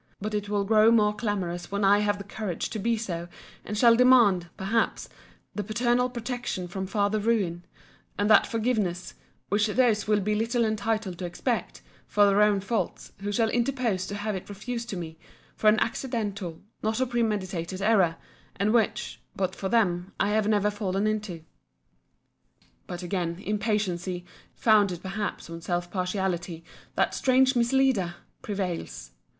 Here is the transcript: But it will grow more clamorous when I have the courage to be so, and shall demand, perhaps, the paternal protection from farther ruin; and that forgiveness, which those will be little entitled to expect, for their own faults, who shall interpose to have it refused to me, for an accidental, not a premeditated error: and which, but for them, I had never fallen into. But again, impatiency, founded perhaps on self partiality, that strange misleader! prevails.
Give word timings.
But 0.19 0.33
it 0.33 0.49
will 0.49 0.63
grow 0.63 0.89
more 0.89 1.13
clamorous 1.13 1.71
when 1.71 1.83
I 1.85 1.99
have 1.99 2.17
the 2.17 2.23
courage 2.23 2.71
to 2.71 2.79
be 2.79 2.97
so, 2.97 3.27
and 3.63 3.77
shall 3.77 3.95
demand, 3.95 4.49
perhaps, 4.57 5.07
the 5.53 5.63
paternal 5.63 6.09
protection 6.09 6.67
from 6.67 6.87
farther 6.87 7.19
ruin; 7.19 7.63
and 8.17 8.27
that 8.27 8.47
forgiveness, 8.47 9.13
which 9.49 9.67
those 9.67 10.07
will 10.07 10.19
be 10.21 10.33
little 10.33 10.65
entitled 10.65 11.19
to 11.19 11.25
expect, 11.25 11.83
for 12.07 12.25
their 12.25 12.41
own 12.41 12.61
faults, 12.61 13.11
who 13.19 13.31
shall 13.31 13.51
interpose 13.51 14.07
to 14.07 14.15
have 14.15 14.35
it 14.35 14.49
refused 14.49 14.89
to 14.89 14.97
me, 14.97 15.19
for 15.55 15.67
an 15.67 15.79
accidental, 15.79 16.59
not 16.81 16.99
a 16.99 17.05
premeditated 17.05 17.79
error: 17.79 18.15
and 18.55 18.73
which, 18.73 19.21
but 19.35 19.53
for 19.53 19.69
them, 19.69 20.13
I 20.19 20.29
had 20.29 20.49
never 20.49 20.71
fallen 20.71 21.05
into. 21.05 21.43
But 22.87 23.03
again, 23.03 23.37
impatiency, 23.45 24.25
founded 24.55 25.03
perhaps 25.03 25.47
on 25.47 25.61
self 25.61 25.91
partiality, 25.91 26.63
that 26.95 27.13
strange 27.13 27.55
misleader! 27.55 28.15
prevails. 28.41 29.11